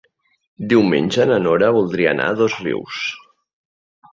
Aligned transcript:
Diumenge 0.71 1.27
na 1.31 1.37
Nora 1.43 1.69
voldria 1.77 2.15
anar 2.15 2.27
a 2.31 2.35
Dosrius. 2.41 3.03